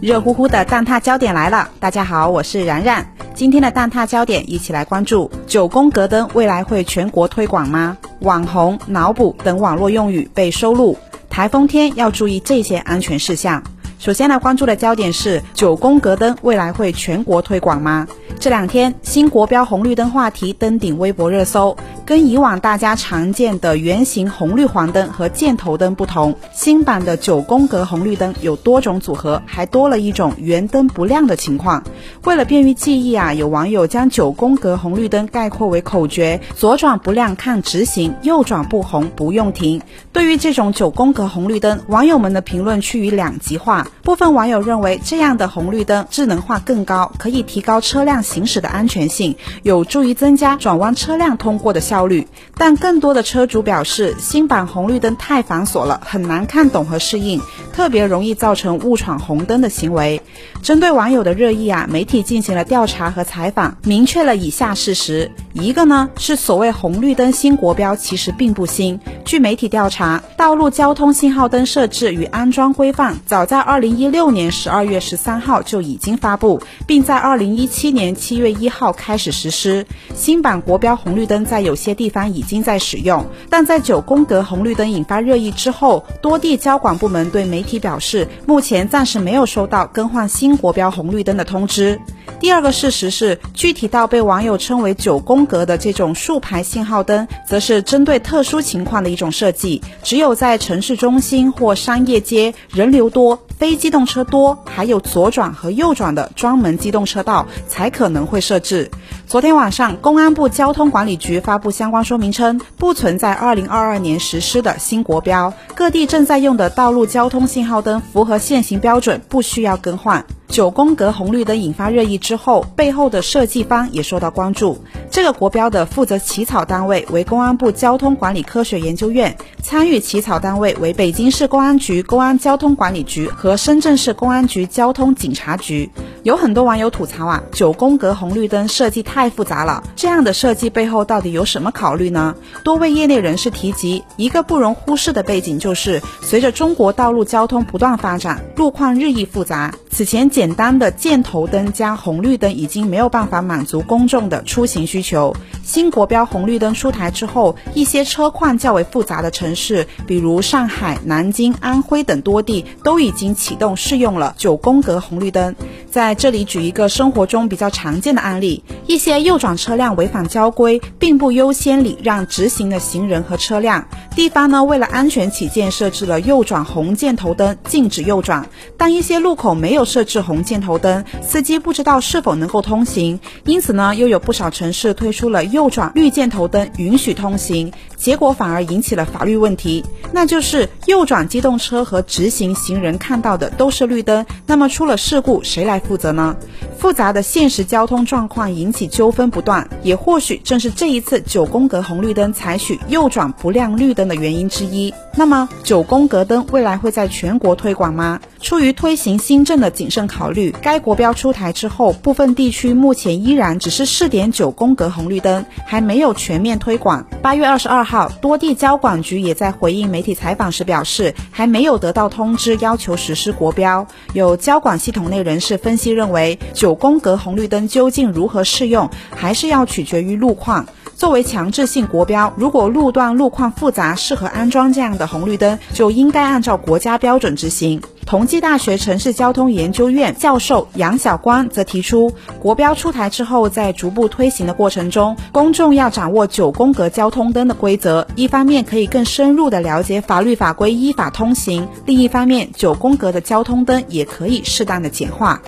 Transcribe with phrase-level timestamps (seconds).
[0.00, 3.04] 热乎乎的蛋挞焦点来了，大家好，我是然然。
[3.34, 7.98] 今天的蛋挞焦点，一起来关注九宫格灯未来会全国推广吗？
[8.20, 10.96] 网红、脑补等网络用语被收录，
[11.28, 13.60] 台风天要注意这些安全事项。
[13.98, 18.06] 首先来关注的焦点是九宫格灯未来会全国推广吗？
[18.38, 21.76] 这两天新国标红绿灯话题登顶微博热搜。
[22.06, 31.82] 跟以往大家常见的圆形红绿黄灯和箭头灯不同，新版的九宫格红绿灯有多种组合，还多了一种圆灯不亮的情况。
[32.24, 39.82] 为了便于记忆啊，有网友将九宫格红绿灯概括为口诀：左转不亮看直行，右转不红不用停。
[40.10, 43.87] 对于这种九宫格红绿灯，网友们的评论趋于两极化。
[44.02, 52.08] 部分网友认为这样的红绿灯智能化更高，可以提高车辆行驶的安全性，有助于增加转弯车辆通过的效。
[52.08, 57.38] 率，但更多的车主表示，新版红绿灯太繁琐了，很难看懂和适应，
[57.72, 60.22] 特别容易造成误闯红灯的行为。
[60.62, 68.98] 针对网友的热议啊，媒体进行了调查和采访，明确了以下事实：一个呢是所谓红绿灯新国标其实并不新。
[69.24, 79.84] 据媒体调查，道路交通信号灯设置与安装规范早在二零一六年十二月十三号就已经发布，并在二零一七年七月一号开始实施。
[80.14, 92.00] 新版国标红绿灯在有些地方已经在使用，但在九宫格红绿灯引发热议之后，多地交管部门对媒体表示，目前暂时没有收到更换新国标红绿灯的通知。
[92.40, 108.90] 第二个事实是，具体到被网友称为九宫格的这种竖排信号灯，则是针对特殊情况的一种设计，只有在城市中心或商业街人流多、非机动车多，还有左转和右转的专门机动车道才可能会设置。
[109.26, 120.24] 昨天晚上，公安部交通管理局发布相关说明称，不存在二零二二年实施的新国标，各地正在用的道路交通信号灯符合现行标准，不需要更换。
[120.48, 124.82] 九宫格红绿灯引发热议之后，背后的设计方也受到关注。
[125.10, 135.88] 这个国标的负责起草单位为公安部交通管理科学研究院，参与起草单位为北京市公安局公安交通管理局和深圳市公安局交通警察局。
[136.24, 142.34] 有很多网友吐槽啊，九宫格红绿灯设计太复杂了，这样的设计背后到底有什么考虑呢？
[142.64, 149.72] 多位业内人士提及，一个不容忽视的背景就是，随着中国道路交通不断发展，路况日益复杂。
[149.98, 155.34] 此前简单的箭头灯加红绿灯已经没有办法满足公众的出行需求。
[155.64, 165.56] 新国标红绿灯出台之后，一些车况较为复杂的城市，比如上海、南京、安徽等多地，都已经启动试用了九宫格红绿灯。
[165.90, 173.88] 在这里举一个生活中比较常见的案例：一些右转车辆违反交规，并不优先礼让直行的行人和车辆。
[174.14, 178.48] 地方呢，为了安全起见，设置了右转红箭头灯，禁止右转。
[178.76, 187.72] 但一些路口没有设置红箭头灯，司机不知道是否能够通行，因此呢，又有不少城市推出了右转绿箭头灯，允许通行。
[187.96, 196.36] 结果反而引起了法律问题，那就是右转机动车和直行行人看到的都是绿灯，那么出了事故谁来负责呢？
[196.78, 204.94] 复杂的现实交通状况引起纠纷不断，也或许正是这一次九宫格红绿灯采取右转不亮绿灯的原因之一。
[205.16, 208.20] 那么九宫格灯未来会在全国推广吗？
[208.40, 217.04] 出于推行新政的谨慎考虑，该国标出台之后，部分地区目前依然只是试点九宫格红绿灯，还没有全面推广。
[217.20, 223.84] 八月二十二号，多地交管局也在回应媒体采访时表示，还没有得到通知要求实施国标。
[224.12, 230.66] 有交管系统内人士分析认为，九九宫格红绿灯究竟如何适用，还是要取决于路况。
[230.94, 237.80] 作为强制性国标，如果路段路况复杂，适合安装这样的红绿灯，就应该按照国家标准执行。
[238.04, 255.40] 同济大学城市交通研究院教授杨晓光则提出，国标出台之后，在逐步推行的过程中，公众要掌握九宫格交通灯的规则，一方面可以更深入的了解法律法规，依法通行；另一方面，九宫格的交通灯也可以适当的简化。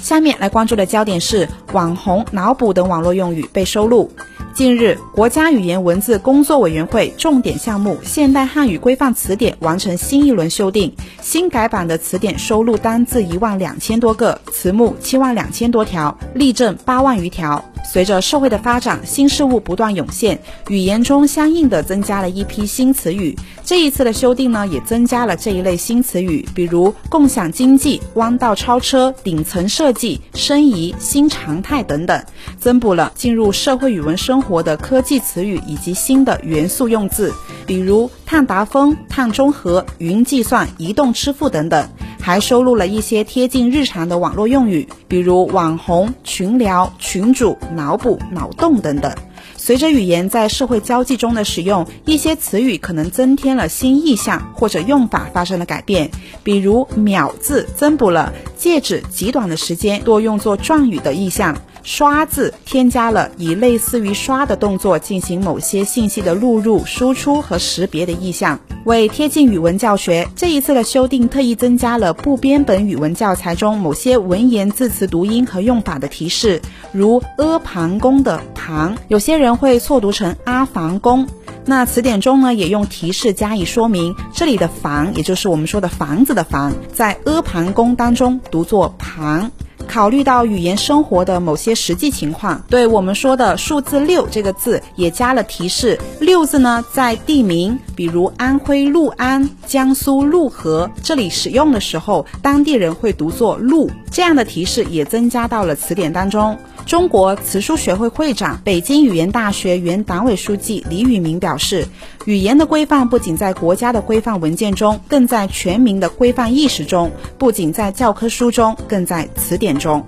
[0.00, 4.10] 下面来关注的焦点是网红、脑补等网络用语被收录。
[4.52, 10.92] 近日，国家语言文字工作委员会重点项目《现代汉语规范词典》完成新一轮修订，
[11.22, 17.64] 新改版的词典收录单字一万两千多个，词目七万两千多条，例证八万余条。
[17.82, 20.38] 随着社会的发展，新事物不断涌现，
[20.68, 23.36] 语言中相应的增加了一批新词语。
[23.64, 32.22] 这一次的修订呢，也增加了这一类新词语，比如共享经济、弯道超车、顶层设计、申遗、新常态等等，
[32.58, 37.32] 增补了进入社会语文生活的科技词语以及新的元素用字，
[37.66, 41.88] 比如碳达峰、碳中和、云计算、移动支付等等。
[42.22, 49.10] 还收录了一些贴近日常的网络用语，比如网红、群聊、群主、脑补、脑洞等等。
[49.56, 56.10] 随着语言在社会交际中的使用，一些词语可能增添了新意象，或者用法发生了改变。
[56.42, 61.56] 比如“秒”字增补了借指极短的时间，多用作状语的意象。
[61.82, 68.58] 刷字添加了以类似于刷的动作进行某些信息的录入、输出和识别的意象。
[68.84, 76.62] 为贴近语文教学，这一次的修订特意增加了部编本语文教材中某些文言字词读音和用法的提示，
[76.92, 81.26] 如阿房宫的房，有些人会错读成阿房宫。
[81.70, 89.48] 那词典中呢，也用提示加以说明，这里的房，也就是我们说的房子的房，在阿房宫当中读作旁。
[89.86, 95.98] 考虑到语言生活的某些实际情况，对我们说的数字六这个字也加了提示。
[96.20, 106.58] 六字呢，在地名，比如安徽六安、江苏陆河这里使用的时候，当地人会读作路，这样的提示也增加到了词典当中。
[106.86, 111.86] 中国词书学会会长、北京语言大学原党委书记李宇明表示，
[112.24, 120.04] 语言的规范不仅在国家的规范文件中，更在全民的规范意识中；不仅在教科书中，更在词典中。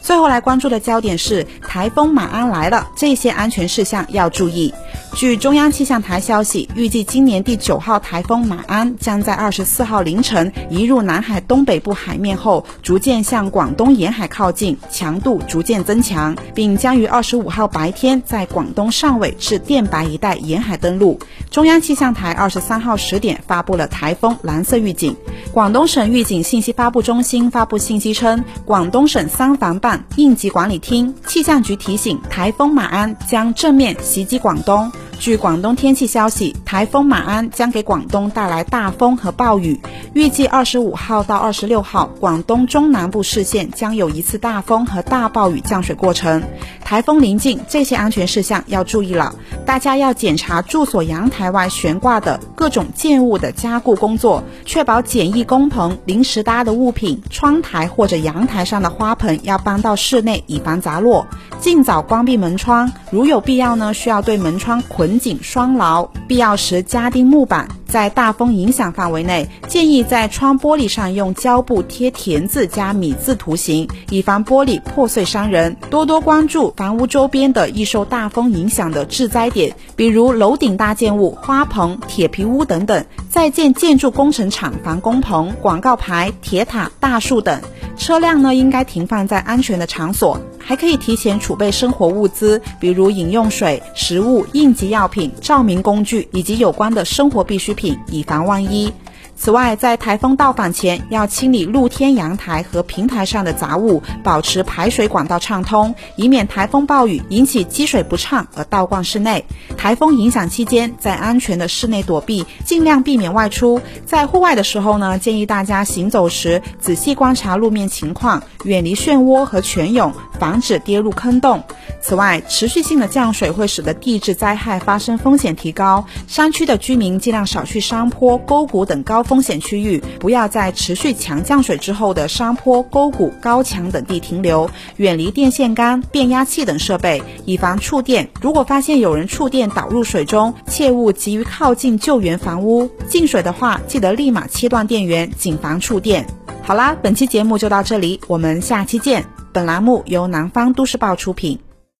[0.00, 4.72] 最后来关注的焦点是台风马鞍来了，这些安全事项要注意。
[5.14, 21.18] 据中央气象台消息，预计今年第九号台风马鞍将在二十四号凌晨移入南海东北部海面后，逐渐向广东沿海靠近，强度逐渐增强，并将于二十五号白天在广东汕尾至电白一带沿海登陆。
[21.50, 25.16] 中央气象台二十三号十点发布了台风蓝色预警。
[25.52, 30.04] 广东省预警信息发布中心发布信息称，广东省三防办。
[30.14, 34.92] 应急管理厅气象局提醒，台风马鞍将正面袭击广东。
[35.18, 39.80] 据广东天气消息，台风马鞍将给广东带来大风和暴雨。
[40.14, 46.42] 预计二十五号到二十六号，广东中南部市县将有一次大风和大暴雨降水过程。
[46.88, 49.34] 台风临近，这些安全事项要注意了。
[49.66, 61.26] 大家要检查住所阳台外悬挂的各种建物的加固工作，确保简易工棚、临时搭的物品、窗台或者阳台上的花盆要搬到室内，以防砸落。
[61.60, 67.68] 尽早关闭门窗，如有必要呢，需要对门窗捆紧双牢，必要时加钉木板。
[67.88, 75.74] 在大风影响范围内，建议在窗玻璃上用胶布贴田字加米字图形，以防玻璃破碎伤人。
[75.90, 87.60] 多多关注房屋周边的易受大风影响的致灾点，比如楼顶搭建物、花棚、铁皮屋等等；在建建筑工程厂房工棚、广告牌、铁塔、大树等。
[87.96, 90.40] 车辆呢，应该停放在安全的场所。
[90.68, 98.92] 还可以提前储备生活物资，比如饮用水、食物、应急药品、照明工具以及有关的生活必需品，以防万一。
[99.40, 109.44] 此外，在台风到访前，要清理露天阳台和平台上的杂物，保持排水管道畅通，以免台风暴雨引起积水不畅而倒灌室内。
[109.76, 113.80] 台风影响期间，在安全的室内躲避，尽量避免外出。
[114.04, 121.62] 在户外的时候呢，建议大家行走时仔细观察路面情况，远离漩涡和泉涌，防止跌入坑洞。
[122.00, 129.22] 此外，持续性的降水会使得地质灾害发生风险提高，山区的居民尽量少去山坡、沟谷等高。
[129.22, 138.28] 风险区域不要在持续强降水之后的山坡、沟谷、高墙等地停留，远离电线杆、变压器等设备，以防触电。
[138.40, 142.88] 如果发现有人触电导入水中，切勿急于靠近救援房屋。
[143.08, 146.26] 进水的话，记得立马切断电源，谨防触电。
[146.62, 149.26] 好啦，本期节目就到这里，我们下期见。
[149.52, 151.67] 本栏目由南方都市报出品。